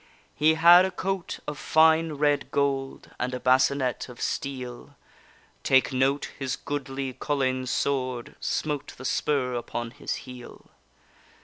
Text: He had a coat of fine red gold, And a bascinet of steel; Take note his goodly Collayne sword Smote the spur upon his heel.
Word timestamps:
He 0.33 0.55
had 0.55 0.83
a 0.83 0.89
coat 0.89 1.37
of 1.47 1.59
fine 1.59 2.13
red 2.13 2.49
gold, 2.49 3.11
And 3.19 3.35
a 3.35 3.39
bascinet 3.39 4.09
of 4.09 4.19
steel; 4.19 4.95
Take 5.61 5.93
note 5.93 6.31
his 6.39 6.55
goodly 6.55 7.13
Collayne 7.13 7.67
sword 7.67 8.35
Smote 8.39 8.95
the 8.97 9.05
spur 9.05 9.53
upon 9.53 9.91
his 9.91 10.15
heel. 10.25 10.71